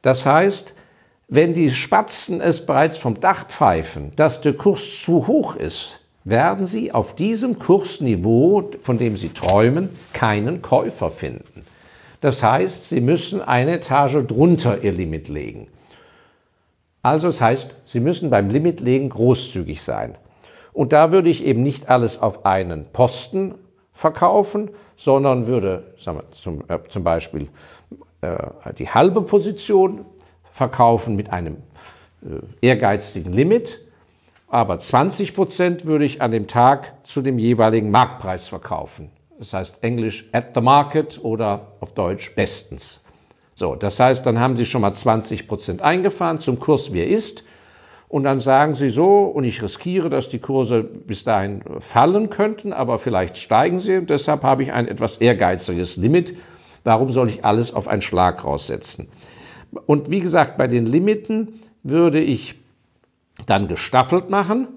Das 0.03 0.25
heißt, 0.25 0.75
wenn 1.27 1.55
die 1.55 1.71
Spatzen 1.71 2.39
es 2.39 2.63
bereits 2.63 2.97
vom 2.97 3.19
Dach 3.19 3.47
pfeifen, 3.47 4.11
dass 4.15 4.41
der 4.41 4.53
Kurs 4.53 5.01
zu 5.01 5.25
hoch 5.25 5.55
ist, 5.55 6.01
werden 6.23 6.67
sie 6.67 6.91
auf 6.91 7.15
diesem 7.15 7.57
Kursniveau, 7.57 8.71
von 8.81 8.99
dem 8.99 9.17
sie 9.17 9.29
träumen, 9.29 9.89
keinen 10.13 10.61
Käufer 10.61 11.09
finden. 11.09 11.65
Das 12.25 12.41
heißt, 12.41 12.89
Sie 12.89 13.01
müssen 13.01 13.39
eine 13.39 13.73
Etage 13.73 14.25
drunter 14.25 14.83
Ihr 14.83 14.93
Limit 14.93 15.27
legen. 15.27 15.67
Also 17.03 17.27
das 17.27 17.39
heißt, 17.39 17.75
Sie 17.85 17.99
müssen 17.99 18.31
beim 18.31 18.49
Limitlegen 18.49 19.09
großzügig 19.09 19.83
sein. 19.83 20.17
Und 20.73 20.91
da 20.91 21.11
würde 21.11 21.29
ich 21.29 21.45
eben 21.45 21.61
nicht 21.61 21.87
alles 21.87 22.19
auf 22.19 22.43
einen 22.43 22.87
Posten 22.91 23.53
verkaufen, 23.93 24.71
sondern 24.95 25.45
würde 25.45 25.93
sagen 25.97 26.17
wir, 26.17 26.31
zum, 26.31 26.63
äh, 26.67 26.79
zum 26.89 27.03
Beispiel 27.03 27.47
äh, 28.21 28.37
die 28.79 28.89
halbe 28.89 29.21
Position 29.21 30.03
verkaufen 30.51 31.15
mit 31.15 31.31
einem 31.31 31.57
äh, 32.23 32.67
ehrgeizigen 32.67 33.33
Limit 33.33 33.85
aber 34.47 34.79
20 34.79 35.33
Prozent 35.33 35.85
würde 35.85 36.05
ich 36.05 36.21
an 36.21 36.31
dem 36.31 36.47
Tag 36.47 36.93
zu 37.05 37.21
dem 37.21 37.39
jeweiligen 37.39 37.91
Marktpreis 37.91 38.47
verkaufen. 38.47 39.09
Das 39.37 39.53
heißt 39.53 39.83
Englisch 39.83 40.29
at 40.31 40.51
the 40.55 40.61
market 40.61 41.19
oder 41.21 41.73
auf 41.81 41.93
Deutsch 41.93 42.33
bestens. 42.35 43.03
So, 43.53 43.75
das 43.75 43.99
heißt, 43.99 44.25
dann 44.25 44.39
haben 44.39 44.57
Sie 44.57 44.65
schon 44.65 44.81
mal 44.81 44.93
20 44.93 45.47
Prozent 45.47 45.81
eingefahren 45.81 46.39
zum 46.39 46.59
Kurs, 46.59 46.93
wie 46.93 46.99
er 46.99 47.07
ist. 47.07 47.43
Und 48.07 48.23
dann 48.23 48.39
sagen 48.39 48.75
Sie 48.75 48.89
so, 48.89 49.23
und 49.25 49.43
ich 49.43 49.61
riskiere, 49.61 50.09
dass 50.09 50.29
die 50.29 50.39
Kurse 50.39 50.83
bis 50.83 51.23
dahin 51.23 51.61
fallen 51.79 52.29
könnten, 52.29 52.71
aber 52.71 52.99
vielleicht 52.99 53.37
steigen 53.37 53.79
sie. 53.79 53.97
Und 53.97 54.09
deshalb 54.09 54.43
habe 54.43 54.63
ich 54.63 54.71
ein 54.71 54.87
etwas 54.87 55.17
ehrgeiziges 55.17 55.97
Limit. 55.97 56.37
Warum 56.83 57.09
soll 57.09 57.29
ich 57.29 57.43
alles 57.43 57.73
auf 57.73 57.87
einen 57.87 58.01
Schlag 58.01 58.43
raussetzen? 58.43 59.09
Und 59.85 60.11
wie 60.11 60.19
gesagt, 60.19 60.55
bei 60.57 60.67
den 60.67 60.85
Limiten 60.85 61.59
würde 61.83 62.21
ich 62.21 62.55
dann 63.47 63.67
gestaffelt 63.67 64.29
machen, 64.29 64.67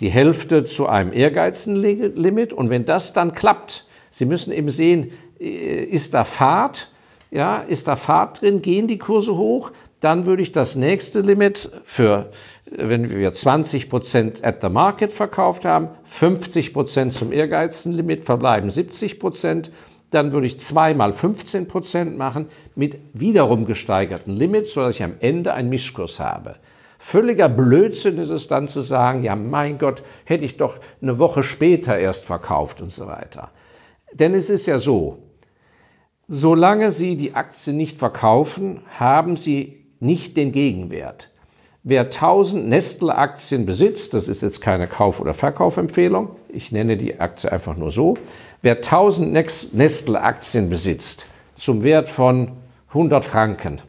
die 0.00 0.10
Hälfte 0.10 0.64
zu 0.64 0.86
einem 0.86 1.12
ehrgeizigen 1.12 1.76
Limit. 1.76 2.52
Und 2.52 2.70
wenn 2.70 2.84
das 2.84 3.12
dann 3.12 3.32
klappt, 3.32 3.86
Sie 4.14 4.26
müssen 4.26 4.52
eben 4.52 4.70
sehen, 4.70 5.10
äh, 5.40 5.82
ist 5.82 6.14
da 6.14 6.22
Fahrt, 6.22 6.88
ja, 7.32 7.56
ist 7.56 7.88
da 7.88 7.96
Fahrt 7.96 8.42
drin, 8.42 8.62
gehen 8.62 8.86
die 8.86 8.98
Kurse 8.98 9.36
hoch, 9.36 9.72
dann 9.98 10.24
würde 10.24 10.40
ich 10.40 10.52
das 10.52 10.76
nächste 10.76 11.20
Limit 11.20 11.68
für, 11.84 12.30
wenn 12.70 13.10
wir 13.10 13.32
20 13.32 13.90
Prozent 13.90 14.44
at 14.44 14.62
the 14.62 14.68
market 14.68 15.12
verkauft 15.12 15.64
haben, 15.64 15.88
50 16.04 16.72
Prozent 16.72 17.12
zum 17.12 17.32
ehrgeizigen 17.32 17.96
Limit, 17.96 18.22
verbleiben 18.22 18.70
70 18.70 19.18
Prozent. 19.18 19.72
Dann 20.12 20.30
würde 20.30 20.46
ich 20.46 20.60
zweimal 20.60 21.12
15 21.12 21.66
Prozent 21.66 22.16
machen 22.16 22.46
mit 22.76 22.96
wiederum 23.14 23.66
gesteigerten 23.66 24.36
Limits, 24.36 24.74
sodass 24.74 24.94
ich 24.94 25.02
am 25.02 25.14
Ende 25.18 25.54
einen 25.54 25.70
Mischkurs 25.70 26.20
habe. 26.20 26.54
Völliger 27.00 27.48
Blödsinn 27.48 28.18
ist 28.18 28.30
es 28.30 28.46
dann 28.46 28.68
zu 28.68 28.80
sagen, 28.80 29.24
ja 29.24 29.34
mein 29.34 29.76
Gott, 29.76 30.04
hätte 30.24 30.44
ich 30.44 30.56
doch 30.56 30.76
eine 31.02 31.18
Woche 31.18 31.42
später 31.42 31.98
erst 31.98 32.26
verkauft 32.26 32.80
und 32.80 32.92
so 32.92 33.08
weiter. 33.08 33.50
Denn 34.14 34.32
es 34.34 34.48
ist 34.48 34.66
ja 34.66 34.78
so, 34.78 35.18
solange 36.28 36.92
Sie 36.92 37.16
die 37.16 37.34
Aktie 37.34 37.72
nicht 37.72 37.98
verkaufen, 37.98 38.80
haben 38.98 39.36
Sie 39.36 39.84
nicht 39.98 40.36
den 40.36 40.52
Gegenwert. 40.52 41.30
Wer 41.82 42.04
1000 42.04 42.66
Nestle-Aktien 42.66 43.66
besitzt, 43.66 44.14
das 44.14 44.28
ist 44.28 44.40
jetzt 44.40 44.60
keine 44.60 44.86
Kauf- 44.86 45.20
oder 45.20 45.34
Verkaufempfehlung, 45.34 46.30
ich 46.48 46.72
nenne 46.72 46.96
die 46.96 47.20
Aktie 47.20 47.50
einfach 47.52 47.76
nur 47.76 47.90
so, 47.90 48.14
wer 48.62 48.76
1000 48.76 49.74
Nestle-Aktien 49.74 50.70
besitzt 50.70 51.26
zum 51.56 51.82
Wert 51.82 52.08
von 52.08 52.52
100 52.88 53.24
Franken, 53.24 53.82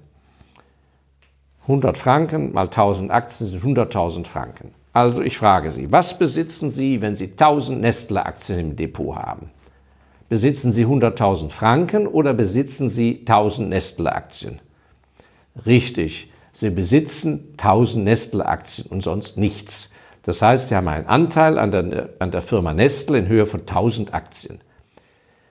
100 1.68 1.98
Franken 1.98 2.52
mal 2.52 2.66
1000 2.66 3.12
Aktien 3.12 3.48
sind 3.48 3.64
100.000 3.64 4.26
Franken. 4.26 4.74
Also 4.92 5.22
ich 5.22 5.38
frage 5.38 5.72
Sie, 5.72 5.92
was 5.92 6.18
besitzen 6.18 6.72
Sie, 6.72 7.02
wenn 7.02 7.16
Sie 7.16 7.32
1000 7.32 7.80
Nestle-Aktien 7.82 8.60
im 8.60 8.76
Depot 8.76 9.16
haben? 9.16 9.52
Besitzen 10.28 10.72
Sie 10.72 10.86
100.000 10.86 11.52
Franken 11.52 12.08
oder 12.08 12.34
besitzen 12.34 12.90
Sie 12.90 13.20
1000 13.20 13.70
Nestle-Aktien? 13.70 14.60
Richtig, 15.66 16.32
Sie 16.52 16.70
besitzen 16.72 17.54
1000 17.58 18.04
Nestle-Aktien 18.04 18.88
und 18.90 19.02
sonst 19.02 19.38
nichts. 19.38 19.92
Das 20.24 20.42
heißt, 20.42 20.70
Sie 20.70 20.76
haben 20.76 20.88
einen 20.88 21.06
Anteil 21.06 21.60
an 21.60 21.72
der, 21.72 22.10
an 22.18 22.32
der 22.32 22.42
Firma 22.42 22.74
Nestle 22.74 23.20
in 23.20 23.28
Höhe 23.28 23.46
von 23.46 23.62
1000 23.62 24.14
Aktien. 24.14 24.60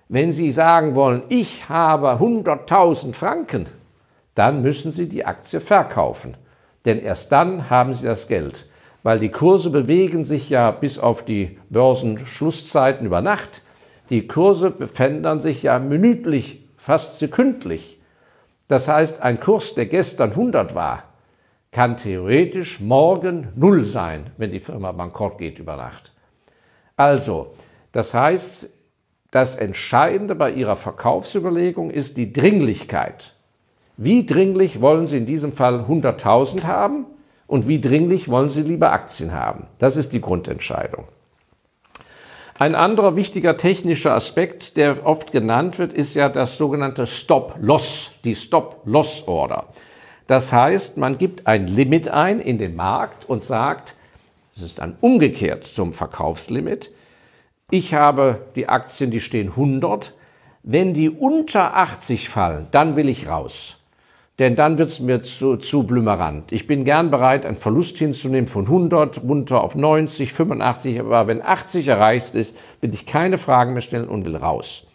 Wenn 0.09 0.33
Sie 0.33 0.51
sagen 0.51 0.95
wollen, 0.95 1.23
ich 1.29 1.69
habe 1.69 2.09
100.000 2.09 3.15
Franken, 3.15 3.67
dann 4.35 4.63
müssen 4.63 4.91
Sie 4.91 5.09
die 5.09 5.25
Aktie 5.25 5.61
verkaufen. 5.61 6.37
Denn 6.85 7.01
erst 7.01 7.31
dann 7.33 7.71
haben 7.71 7.95
Sie 7.95 8.05
das 8.07 8.27
Geld. 8.29 8.67
Weil 9.03 9.19
die 9.19 9.31
Kurse 9.31 9.71
bewegen 9.71 10.25
sich 10.25 10.51
ja 10.51 10.71
bis 10.71 10.99
auf 10.99 11.25
die 11.25 11.59
Börsenschlusszeiten 11.71 13.07
über 13.07 13.21
Nacht. 13.21 13.63
Die 14.11 14.27
Kurse 14.27 14.73
verändern 14.73 15.41
sich 15.41 15.63
ja 15.63 15.79
minütlich, 15.79 16.69
fast 16.77 17.19
sekündlich. 17.19 18.01
Das 18.69 18.89
heißt, 18.89 19.23
ein 19.23 19.41
Kurs, 19.41 19.75
der 19.75 19.87
gestern 19.87 20.31
100 20.31 20.75
war, 20.75 21.05
kann 21.71 21.97
theoretisch 21.97 22.81
morgen 22.81 23.49
null 23.57 23.85
sein, 23.85 24.31
wenn 24.37 24.53
die 24.53 24.61
Firma 24.61 24.93
bankrott 24.93 25.39
geht 25.39 25.59
über 25.59 25.77
Nacht. 25.77 26.13
Also, 26.97 27.55
das 27.93 28.15
heißt, 28.15 28.71
das 29.31 29.57
Entscheidende 29.57 30.37
bei 30.37 30.53
Ihrer 30.53 30.77
Verkaufsüberlegung 30.77 31.91
ist 31.91 32.17
die 32.17 32.33
Dringlichkeit. 32.33 33.35
Wie 33.97 34.27
dringlich 34.27 34.81
wollen 34.81 35.07
Sie 35.07 35.19
in 35.19 35.27
diesem 35.27 35.53
Fall 35.53 35.81
100.000 35.81 36.65
haben 36.65 37.07
und 37.47 37.67
wie 37.67 37.81
dringlich 37.81 38.29
wollen 38.29 38.49
Sie 38.49 38.63
lieber 38.63 38.93
Aktien 38.93 39.33
haben? 39.33 39.67
Das 39.79 39.97
ist 39.97 40.13
die 40.13 40.21
Grundentscheidung. 40.21 41.09
Ein 42.57 42.77
anderer 42.77 43.17
wichtiger 43.17 43.57
technischer 43.57 44.15
Aspekt, 44.15 44.77
der 44.77 45.05
oft 45.05 45.33
genannt 45.33 45.79
wird, 45.79 45.93
ist 45.93 46.15
ja 46.15 46.29
das 46.29 46.57
sogenannte 46.57 47.09
Stop-Loss, 47.09 48.13
die 48.25 48.37
Stop-Loss-Order. 48.37 49.67
Das 50.29 50.53
heißt, 50.53 50.97
man 50.97 51.19
gibt 51.19 51.49
ein 51.49 51.67
Limit 51.67 52.09
ein 52.09 52.39
in 52.39 52.59
den 52.59 52.77
Markt 52.77 53.29
und 53.29 53.43
sagt, 53.43 53.97
es 54.57 54.63
ist 54.63 54.79
dann 54.79 54.97
umgekehrt 55.01 55.65
zum 55.65 55.95
Verkaufslimit. 55.95 56.93
Ich 57.71 57.93
habe 57.93 58.47
die 58.55 58.69
Aktien, 58.69 59.11
die 59.11 59.21
stehen 59.21 59.49
100. 59.49 60.15
Wenn 60.63 60.95
die 60.95 61.11
unter 61.11 61.77
80 61.77 62.29
fallen, 62.29 62.69
dann 62.71 62.95
will 62.95 63.09
ich 63.09 63.27
raus 63.27 63.79
denn 64.39 64.57
dann 64.57 64.79
wird 64.79 64.89
es 64.89 65.01
mir 65.01 65.23
zu, 65.23 65.57
zu 65.57 65.85
blümerant. 65.85 66.51
Ich 66.51 66.67
bin 66.67 66.85
gern 66.85 67.11
bereit, 67.11 67.47
einen 67.47 67.57
Verlust 67.57 67.99
hinzunehmen 67.99 68.49
von 68.49 68.65
100 68.65 69.23
runter 69.23 69.63
auf 69.63 69.77
90, 69.77 70.33
85, 70.33 71.01
aber 71.01 71.27
wenn 71.29 71.41
80 71.41 71.87
erreicht 71.87 72.35
ist, 72.35 72.57
will 72.81 72.93
ich 72.93 73.07
keine 73.07 73.39
Fragen 73.39 73.75
mehr 73.75 73.83
stellen 73.83 74.09
und 74.09 74.25
will 74.25 74.37
raus. 74.37 74.87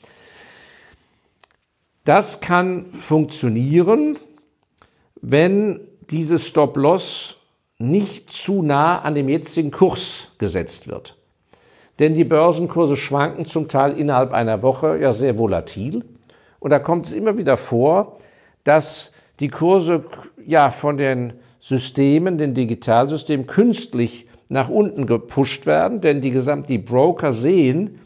Das 2.04 2.42
kann 2.42 2.88
funktionieren, 2.94 4.18
wenn 5.22 5.80
dieses 6.10 6.48
Stop-Loss 6.48 7.38
nicht 7.78 8.32
zu 8.32 8.62
nah 8.62 9.00
an 9.02 9.16
dem 9.16 9.30
jetzigen 9.30 9.72
Kurs 9.72 10.32
gesetzt 10.38 10.88
wird. 10.88 11.16
Denn 12.00 12.14
die 12.14 12.24
Börsenkurse 12.24 12.98
schwanken 12.98 13.46
zum 13.46 13.68
Teil 13.68 13.98
innerhalb 13.98 14.32
einer 14.32 14.62
Woche 14.62 14.98
ja 15.00 15.14
sehr 15.14 15.38
volatil. 15.38 16.04
Und 16.60 16.72
da 16.72 16.80
kommt 16.80 17.06
es 17.06 17.14
immer 17.14 17.38
wieder 17.38 17.58
vor, 17.58 18.18
dass 18.64 19.12
die 19.40 19.50
Kurse 19.50 20.06
ja 20.46 20.70
von 20.70 20.98
den 20.98 21.34
Systemen, 21.60 22.38
den 22.38 22.54
Digitalsystemen 22.54 23.48
künstlich 23.48 24.28
nach 24.48 24.70
unten 24.70 25.06
gepusht 25.06 25.66
werden, 25.66 26.02
denn 26.02 26.22
die 26.22 26.32
gesamten 26.32 26.68
die 26.68 26.78
Broker 26.78 27.34
sehen, 27.34 28.00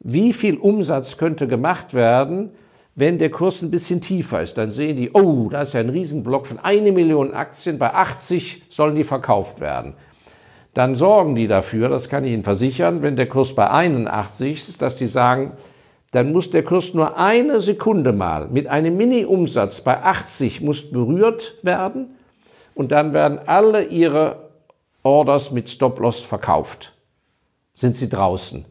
wie 0.00 0.32
viel 0.32 0.56
Umsatz 0.56 1.16
könnte 1.16 1.48
gemacht 1.48 1.94
werden, 1.94 2.50
wenn 2.94 3.18
der 3.18 3.30
Kurs 3.30 3.62
ein 3.62 3.70
bisschen 3.70 4.00
tiefer 4.00 4.42
ist. 4.42 4.56
Dann 4.56 4.70
sehen 4.70 4.96
die, 4.96 5.10
oh, 5.12 5.48
da 5.50 5.62
ist 5.62 5.74
ja 5.74 5.80
ein 5.80 5.88
Riesenblock 5.88 6.46
von 6.46 6.58
eine 6.58 6.92
Million 6.92 7.32
Aktien, 7.32 7.78
bei 7.78 7.92
80 7.92 8.64
sollen 8.68 8.94
die 8.94 9.04
verkauft 9.04 9.60
werden. 9.60 9.94
Dann 10.74 10.94
sorgen 10.94 11.34
die 11.34 11.48
dafür, 11.48 11.88
das 11.88 12.08
kann 12.08 12.24
ich 12.24 12.32
Ihnen 12.32 12.44
versichern, 12.44 13.02
wenn 13.02 13.16
der 13.16 13.26
Kurs 13.26 13.54
bei 13.54 13.68
81 13.68 14.68
ist, 14.68 14.82
dass 14.82 14.96
die 14.96 15.06
sagen, 15.06 15.52
dann 16.12 16.32
muss 16.32 16.50
der 16.50 16.64
Kurs 16.64 16.94
nur 16.94 17.16
eine 17.16 17.60
Sekunde 17.60 18.12
mal 18.12 18.48
mit 18.48 18.66
einem 18.66 18.96
Mini-Umsatz 18.96 19.80
bei 19.82 20.02
80 20.02 20.60
muss 20.60 20.90
berührt 20.90 21.56
werden 21.62 22.16
und 22.74 22.92
dann 22.92 23.12
werden 23.12 23.38
alle 23.46 23.84
ihre 23.84 24.50
Orders 25.02 25.50
mit 25.50 25.68
Stop-Loss 25.68 26.20
verkauft. 26.20 26.92
Sind 27.72 27.96
sie 27.96 28.08
draußen. 28.08 28.64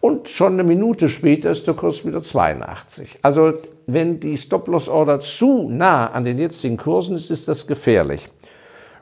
Und 0.00 0.28
schon 0.28 0.52
eine 0.52 0.62
Minute 0.62 1.08
später 1.08 1.50
ist 1.50 1.66
der 1.66 1.74
Kurs 1.74 2.04
wieder 2.04 2.22
82. 2.22 3.18
Also 3.22 3.54
wenn 3.86 4.20
die 4.20 4.36
Stop-Loss-Order 4.36 5.18
zu 5.18 5.68
nah 5.68 6.06
an 6.12 6.24
den 6.24 6.38
jetzigen 6.38 6.76
Kursen 6.76 7.16
ist, 7.16 7.30
ist 7.30 7.48
das 7.48 7.66
gefährlich. 7.66 8.26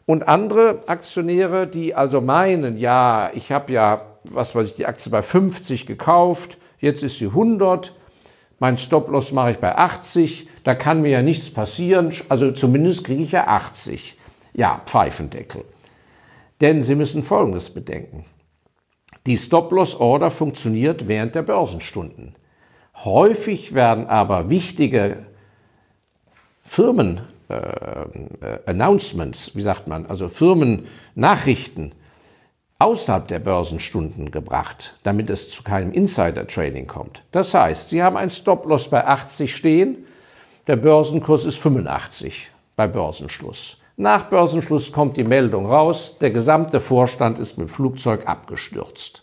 Und 0.06 0.26
andere 0.26 0.80
Aktionäre, 0.86 1.66
die 1.66 1.94
also 1.94 2.20
meinen, 2.20 2.78
ja, 2.78 3.30
ich 3.34 3.52
habe 3.52 3.72
ja, 3.72 4.02
was 4.24 4.54
weiß 4.54 4.68
ich, 4.68 4.74
die 4.74 4.86
Aktie 4.86 5.10
bei 5.10 5.20
50 5.20 5.86
gekauft, 5.86 6.56
jetzt 6.78 7.02
ist 7.02 7.18
sie 7.18 7.26
100, 7.26 7.94
mein 8.58 8.78
Stop-Loss 8.78 9.32
mache 9.32 9.52
ich 9.52 9.58
bei 9.58 9.76
80, 9.76 10.48
da 10.64 10.74
kann 10.74 11.02
mir 11.02 11.10
ja 11.10 11.22
nichts 11.22 11.50
passieren, 11.50 12.12
also 12.28 12.52
zumindest 12.52 13.04
kriege 13.04 13.22
ich 13.22 13.32
ja 13.32 13.46
80. 13.46 14.16
Ja, 14.54 14.80
Pfeifendeckel. 14.86 15.64
Denn 16.60 16.82
Sie 16.82 16.94
müssen 16.94 17.22
Folgendes 17.22 17.68
bedenken. 17.70 18.24
Die 19.26 19.36
Stop-Loss-Order 19.36 20.30
funktioniert 20.30 21.08
während 21.08 21.34
der 21.34 21.42
Börsenstunden. 21.42 22.34
Häufig 23.04 23.74
werden 23.74 24.06
aber 24.06 24.48
wichtige 24.48 25.26
Firmen, 26.62 27.20
äh, 27.48 27.54
äh, 27.54 28.58
wie 28.68 29.60
sagt 29.60 29.86
man, 29.86 30.06
also 30.06 30.28
Firmennachrichten 30.28 31.92
außerhalb 32.78 33.26
der 33.28 33.38
Börsenstunden 33.38 34.30
gebracht, 34.30 34.96
damit 35.02 35.30
es 35.30 35.50
zu 35.50 35.62
keinem 35.62 35.92
Insider-Trading 35.92 36.86
kommt. 36.86 37.22
Das 37.32 37.54
heißt, 37.54 37.90
Sie 37.90 38.02
haben 38.02 38.16
ein 38.16 38.30
Stop-Loss 38.30 38.88
bei 38.88 39.06
80 39.06 39.54
stehen, 39.54 40.06
der 40.66 40.76
Börsenkurs 40.76 41.44
ist 41.44 41.58
85 41.58 42.50
bei 42.74 42.86
Börsenschluss. 42.86 43.78
Nach 43.96 44.24
Börsenschluss 44.24 44.92
kommt 44.92 45.16
die 45.16 45.24
Meldung 45.24 45.66
raus, 45.66 46.18
der 46.18 46.30
gesamte 46.30 46.80
Vorstand 46.80 47.38
ist 47.38 47.56
mit 47.56 47.68
dem 47.68 47.70
Flugzeug 47.70 48.28
abgestürzt. 48.28 49.22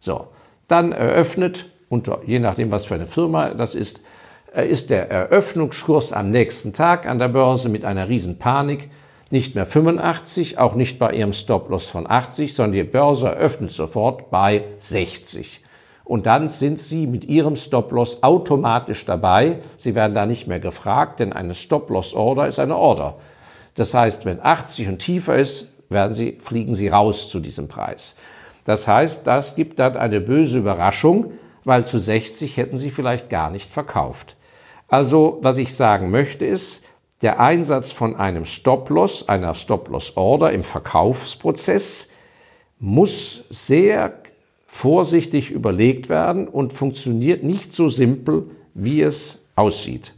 So, 0.00 0.28
dann 0.66 0.92
eröffnet, 0.92 1.66
unter, 1.90 2.20
je 2.24 2.38
nachdem, 2.38 2.70
was 2.70 2.86
für 2.86 2.94
eine 2.94 3.06
Firma 3.06 3.50
das 3.50 3.74
ist, 3.74 4.00
äh, 4.54 4.66
ist 4.66 4.88
der 4.88 5.10
Eröffnungskurs 5.10 6.12
am 6.14 6.30
nächsten 6.30 6.72
Tag 6.72 7.06
an 7.06 7.18
der 7.18 7.28
Börse 7.28 7.68
mit 7.68 7.84
einer 7.84 8.08
riesen 8.08 8.38
Panik 8.38 8.88
nicht 9.34 9.56
mehr 9.56 9.66
85, 9.66 10.58
auch 10.58 10.76
nicht 10.76 11.00
bei 11.00 11.12
ihrem 11.12 11.32
Stop-Loss 11.32 11.88
von 11.88 12.08
80, 12.08 12.54
sondern 12.54 12.72
die 12.72 12.84
Börse 12.84 13.26
eröffnet 13.26 13.72
sofort 13.72 14.30
bei 14.30 14.62
60. 14.78 15.60
Und 16.04 16.26
dann 16.26 16.48
sind 16.48 16.78
Sie 16.78 17.08
mit 17.08 17.24
Ihrem 17.24 17.56
Stop-Loss 17.56 18.22
automatisch 18.22 19.04
dabei. 19.06 19.58
Sie 19.76 19.96
werden 19.96 20.14
da 20.14 20.24
nicht 20.24 20.46
mehr 20.46 20.60
gefragt, 20.60 21.18
denn 21.18 21.32
eine 21.32 21.54
Stop-Loss-Order 21.54 22.46
ist 22.46 22.60
eine 22.60 22.76
Order. 22.76 23.16
Das 23.74 23.92
heißt, 23.92 24.24
wenn 24.24 24.40
80 24.40 24.86
und 24.86 24.98
tiefer 25.00 25.36
ist, 25.36 25.66
werden 25.88 26.12
Sie, 26.12 26.38
fliegen 26.40 26.76
Sie 26.76 26.86
raus 26.86 27.28
zu 27.28 27.40
diesem 27.40 27.66
Preis. 27.66 28.14
Das 28.64 28.86
heißt, 28.86 29.26
das 29.26 29.56
gibt 29.56 29.80
dann 29.80 29.96
eine 29.96 30.20
böse 30.20 30.60
Überraschung, 30.60 31.32
weil 31.64 31.84
zu 31.86 31.98
60 31.98 32.56
hätten 32.56 32.76
Sie 32.76 32.90
vielleicht 32.90 33.30
gar 33.30 33.50
nicht 33.50 33.68
verkauft. 33.68 34.36
Also, 34.86 35.38
was 35.42 35.58
ich 35.58 35.74
sagen 35.74 36.12
möchte 36.12 36.46
ist, 36.46 36.83
der 37.24 37.40
Einsatz 37.40 37.90
von 37.90 38.16
einem 38.16 38.44
Stop-Loss, 38.44 39.30
einer 39.30 39.54
Stop-Loss-Order 39.54 40.52
im 40.52 40.62
Verkaufsprozess 40.62 42.10
muss 42.78 43.44
sehr 43.48 44.18
vorsichtig 44.66 45.50
überlegt 45.50 46.10
werden 46.10 46.46
und 46.46 46.74
funktioniert 46.74 47.42
nicht 47.42 47.72
so 47.72 47.88
simpel, 47.88 48.50
wie 48.74 49.00
es 49.00 49.42
aussieht. 49.56 50.14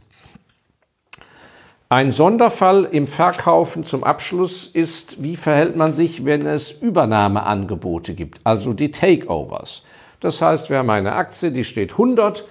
Ein 1.87 2.11
Sonderfall 2.11 2.83
im 2.91 3.07
Verkaufen 3.07 3.85
zum 3.85 4.03
Abschluss 4.03 4.65
ist, 4.65 5.23
wie 5.23 5.37
verhält 5.37 5.77
man 5.77 5.93
sich, 5.93 6.25
wenn 6.25 6.45
es 6.45 6.73
Übernahmeangebote 6.73 8.15
gibt, 8.15 8.41
also 8.43 8.73
die 8.73 8.91
Takeovers. 8.91 9.83
Das 10.19 10.41
heißt, 10.41 10.69
wir 10.69 10.79
haben 10.79 10.89
eine 10.89 11.13
Aktie, 11.13 11.51
die 11.51 11.63
steht 11.63 11.93
100, 11.93 12.43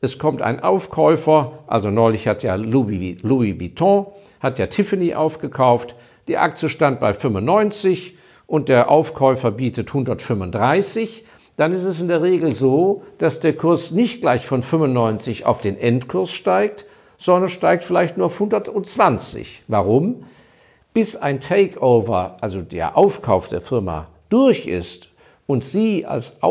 es 0.00 0.18
kommt 0.18 0.42
ein 0.42 0.60
Aufkäufer, 0.60 1.58
also 1.66 1.90
neulich 1.90 2.28
hat 2.28 2.42
ja 2.42 2.54
Louis, 2.54 3.18
Louis 3.22 3.58
Vuitton, 3.58 4.06
hat 4.40 4.58
ja 4.58 4.66
Tiffany 4.66 5.14
aufgekauft, 5.14 5.94
die 6.28 6.38
Aktie 6.38 6.68
stand 6.68 7.00
bei 7.00 7.14
95 7.14 8.16
und 8.46 8.68
der 8.68 8.90
Aufkäufer 8.90 9.50
bietet 9.50 9.88
135 9.88 11.24
dann 11.58 11.72
ist 11.72 11.84
es 11.84 12.00
in 12.00 12.06
der 12.06 12.22
Regel 12.22 12.52
so, 12.52 13.02
dass 13.18 13.40
der 13.40 13.52
Kurs 13.52 13.90
nicht 13.90 14.20
gleich 14.20 14.46
von 14.46 14.62
95 14.62 15.44
auf 15.44 15.60
den 15.60 15.76
Endkurs 15.76 16.30
steigt, 16.30 16.86
sondern 17.18 17.48
steigt 17.48 17.82
vielleicht 17.82 18.16
nur 18.16 18.26
auf 18.26 18.34
120. 18.34 19.64
Warum? 19.66 20.24
Bis 20.94 21.16
ein 21.16 21.40
Takeover, 21.40 22.36
also 22.40 22.62
der 22.62 22.96
Aufkauf 22.96 23.48
der 23.48 23.60
Firma, 23.60 24.06
durch 24.28 24.68
ist 24.68 25.08
und 25.48 25.64
Sie 25.64 26.06
als 26.06 26.44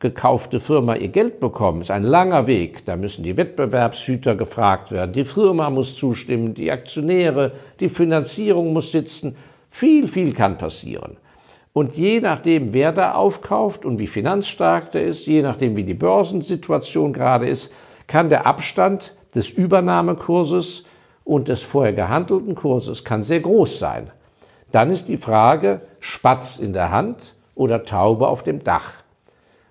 aufgekaufte 0.00 0.60
Firma 0.60 0.94
Ihr 0.94 1.08
Geld 1.08 1.40
bekommen, 1.40 1.82
ist 1.82 1.90
ein 1.90 2.04
langer 2.04 2.46
Weg. 2.46 2.86
Da 2.86 2.96
müssen 2.96 3.22
die 3.22 3.36
Wettbewerbshüter 3.36 4.34
gefragt 4.34 4.92
werden, 4.92 5.12
die 5.12 5.24
Firma 5.24 5.68
muss 5.68 5.94
zustimmen, 5.96 6.54
die 6.54 6.72
Aktionäre, 6.72 7.52
die 7.80 7.90
Finanzierung 7.90 8.72
muss 8.72 8.92
sitzen. 8.92 9.36
Viel, 9.68 10.08
viel 10.08 10.32
kann 10.32 10.56
passieren. 10.56 11.18
Und 11.74 11.96
je 11.98 12.18
nachdem, 12.20 12.72
wer 12.72 12.92
da 12.92 13.12
aufkauft 13.12 13.84
und 13.84 13.98
wie 13.98 14.06
finanzstark 14.06 14.90
der 14.92 15.04
ist, 15.04 15.26
je 15.26 15.42
nachdem, 15.42 15.76
wie 15.76 15.84
die 15.84 15.92
Börsensituation 15.92 17.12
gerade 17.12 17.46
ist, 17.46 17.70
kann 18.06 18.30
der 18.30 18.46
Abstand 18.46 19.12
des 19.34 19.50
Übernahmekurses 19.50 20.84
und 21.24 21.48
des 21.48 21.60
vorher 21.60 21.92
gehandelten 21.92 22.54
Kurses 22.54 23.04
kann 23.04 23.20
sehr 23.20 23.40
groß 23.40 23.78
sein. 23.78 24.10
Dann 24.72 24.90
ist 24.90 25.08
die 25.08 25.18
Frage, 25.18 25.82
Spatz 26.00 26.58
in 26.58 26.72
der 26.72 26.90
Hand 26.90 27.34
oder 27.54 27.84
Taube 27.84 28.28
auf 28.28 28.42
dem 28.42 28.64
Dach. 28.64 28.99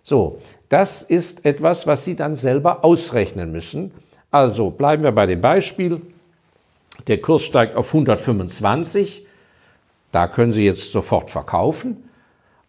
So, 0.09 0.39
das 0.69 1.03
ist 1.03 1.45
etwas, 1.45 1.85
was 1.85 2.03
Sie 2.03 2.15
dann 2.15 2.35
selber 2.35 2.83
ausrechnen 2.83 3.51
müssen. 3.51 3.91
Also 4.31 4.71
bleiben 4.71 5.03
wir 5.03 5.11
bei 5.11 5.27
dem 5.27 5.39
Beispiel. 5.39 6.01
Der 7.07 7.21
Kurs 7.21 7.43
steigt 7.43 7.75
auf 7.75 7.93
125. 7.93 9.27
Da 10.11 10.27
können 10.27 10.51
Sie 10.51 10.65
jetzt 10.65 10.91
sofort 10.91 11.29
verkaufen. 11.29 12.09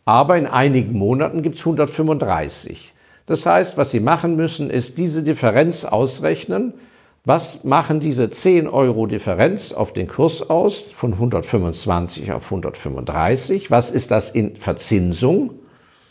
Aber 0.04 0.36
in 0.36 0.46
einigen 0.46 0.92
Monaten 0.92 1.40
gibt 1.40 1.56
es 1.56 1.62
135. 1.62 2.92
Das 3.24 3.46
heißt, 3.46 3.78
was 3.78 3.90
Sie 3.90 4.00
machen 4.00 4.36
müssen, 4.36 4.68
ist 4.68 4.98
diese 4.98 5.22
Differenz 5.22 5.86
ausrechnen. 5.86 6.74
Was 7.24 7.64
machen 7.64 8.00
diese 8.00 8.28
10 8.28 8.68
Euro 8.68 9.06
Differenz 9.06 9.72
auf 9.72 9.94
den 9.94 10.08
Kurs 10.08 10.50
aus 10.50 10.82
von 10.82 11.14
125 11.14 12.32
auf 12.32 12.44
135? 12.44 13.70
Was 13.70 13.90
ist 13.90 14.10
das 14.10 14.28
in 14.28 14.56
Verzinsung? 14.56 15.59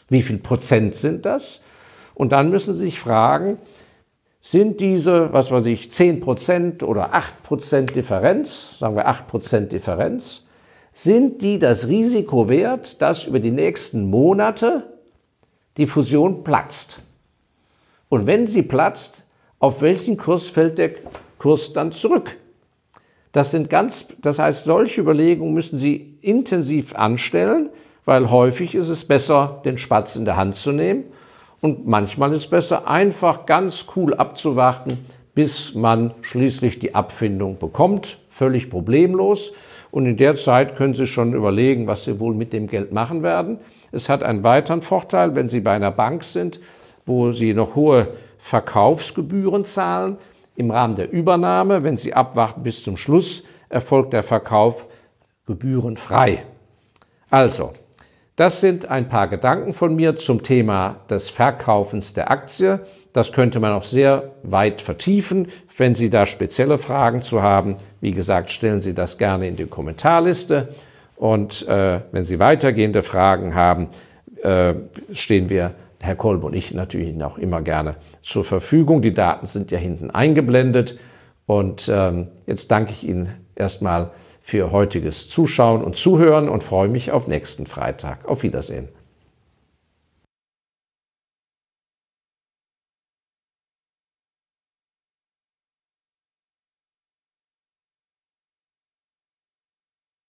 Wie 0.09 0.21
viel 0.21 0.37
Prozent 0.37 0.95
sind 0.95 1.25
das? 1.25 1.61
Und 2.13 2.31
dann 2.31 2.49
müssen 2.49 2.73
Sie 2.73 2.85
sich 2.85 2.99
fragen, 2.99 3.57
sind 4.41 4.79
diese, 4.79 5.31
was 5.33 5.51
weiß 5.51 5.65
ich, 5.67 5.91
10 5.91 6.21
Prozent 6.21 6.83
oder 6.83 7.13
8 7.13 7.43
Prozent 7.43 7.95
Differenz, 7.95 8.79
sagen 8.79 8.95
wir 8.95 9.07
8 9.07 9.27
Prozent 9.27 9.71
Differenz, 9.71 10.45
sind 10.91 11.41
die 11.41 11.59
das 11.59 11.87
Risiko 11.87 12.49
wert, 12.49 13.01
dass 13.01 13.25
über 13.25 13.39
die 13.39 13.51
nächsten 13.51 14.09
Monate 14.09 14.83
die 15.77 15.87
Fusion 15.87 16.43
platzt? 16.43 17.01
Und 18.09 18.25
wenn 18.27 18.47
sie 18.47 18.63
platzt, 18.63 19.23
auf 19.59 19.81
welchen 19.81 20.17
Kurs 20.17 20.49
fällt 20.49 20.77
der 20.77 20.91
Kurs 21.37 21.73
dann 21.73 21.91
zurück? 21.91 22.37
Das 23.31 23.51
sind 23.51 23.69
ganz, 23.69 24.07
das 24.21 24.39
heißt, 24.39 24.63
solche 24.63 25.01
Überlegungen 25.01 25.53
müssen 25.53 25.77
Sie 25.77 26.17
intensiv 26.21 26.95
anstellen, 26.95 27.69
weil 28.09 28.31
häufig 28.31 28.73
ist 28.73 28.89
es 28.89 29.05
besser, 29.05 29.61
den 29.65 29.77
Spatz 29.77 30.15
in 30.15 30.25
der 30.25 30.35
Hand 30.35 30.55
zu 30.55 30.71
nehmen 30.71 31.03
und 31.61 31.87
manchmal 31.87 32.31
ist 32.31 32.39
es 32.39 32.47
besser, 32.47 32.87
einfach 32.87 33.45
ganz 33.45 33.85
cool 33.95 34.15
abzuwarten, 34.15 35.05
bis 35.35 35.75
man 35.75 36.15
schließlich 36.21 36.79
die 36.79 36.95
Abfindung 36.95 37.59
bekommt, 37.59 38.17
völlig 38.31 38.71
problemlos. 38.71 39.53
Und 39.91 40.07
in 40.07 40.17
der 40.17 40.33
Zeit 40.33 40.75
können 40.75 40.95
Sie 40.95 41.05
schon 41.05 41.35
überlegen, 41.35 41.85
was 41.85 42.03
Sie 42.03 42.19
wohl 42.19 42.33
mit 42.33 42.51
dem 42.51 42.65
Geld 42.65 42.91
machen 42.91 43.21
werden. 43.21 43.59
Es 43.91 44.09
hat 44.09 44.23
einen 44.23 44.41
weiteren 44.41 44.81
Vorteil, 44.81 45.35
wenn 45.35 45.47
Sie 45.47 45.59
bei 45.59 45.73
einer 45.73 45.91
Bank 45.91 46.23
sind, 46.23 46.59
wo 47.05 47.31
Sie 47.31 47.53
noch 47.53 47.75
hohe 47.75 48.07
Verkaufsgebühren 48.39 49.65
zahlen. 49.65 50.17
Im 50.55 50.71
Rahmen 50.71 50.95
der 50.95 51.11
Übernahme, 51.11 51.83
wenn 51.83 51.95
Sie 51.95 52.15
abwarten 52.15 52.63
bis 52.63 52.83
zum 52.83 52.97
Schluss, 52.97 53.43
erfolgt 53.69 54.13
der 54.13 54.23
Verkauf 54.23 54.87
gebührenfrei. 55.45 56.43
Also, 57.29 57.71
das 58.39 58.61
sind 58.61 58.89
ein 58.89 59.09
paar 59.09 59.27
Gedanken 59.27 59.73
von 59.73 59.93
mir 59.93 60.15
zum 60.15 60.43
Thema 60.43 61.01
des 61.09 61.29
Verkaufens 61.29 62.13
der 62.13 62.31
Aktie. 62.31 62.79
Das 63.11 63.33
könnte 63.33 63.59
man 63.59 63.73
auch 63.73 63.83
sehr 63.83 64.31
weit 64.43 64.81
vertiefen. 64.81 65.49
Wenn 65.75 65.93
Sie 65.93 66.09
da 66.09 66.25
spezielle 66.25 66.77
Fragen 66.77 67.21
zu 67.21 67.41
haben, 67.41 67.75
wie 67.99 68.11
gesagt, 68.11 68.49
stellen 68.49 68.79
Sie 68.79 68.93
das 68.93 69.17
gerne 69.17 69.45
in 69.45 69.57
die 69.57 69.65
Kommentarliste. 69.65 70.69
Und 71.17 71.67
äh, 71.67 71.99
wenn 72.13 72.23
Sie 72.23 72.39
weitergehende 72.39 73.03
Fragen 73.03 73.55
haben, 73.55 73.89
äh, 74.41 74.73
stehen 75.11 75.49
wir, 75.49 75.73
Herr 75.99 76.15
Kolb 76.15 76.45
und 76.45 76.55
ich, 76.55 76.73
natürlich 76.73 77.13
noch 77.13 77.37
immer 77.37 77.61
gerne 77.61 77.95
zur 78.21 78.45
Verfügung. 78.45 79.01
Die 79.01 79.13
Daten 79.13 79.47
sind 79.47 79.69
ja 79.69 79.77
hinten 79.77 80.11
eingeblendet. 80.11 80.97
Und 81.45 81.91
ähm, 81.93 82.29
jetzt 82.47 82.71
danke 82.71 82.93
ich 82.93 83.05
Ihnen 83.05 83.33
erstmal 83.57 84.11
für 84.49 84.71
heutiges 84.71 85.29
Zuschauen 85.29 85.83
und 85.83 85.95
Zuhören 85.95 86.49
und 86.49 86.63
freue 86.63 86.89
mich 86.89 87.11
auf 87.11 87.27
nächsten 87.27 87.67
Freitag. 87.67 88.27
Auf 88.27 88.41
Wiedersehen. 88.41 88.89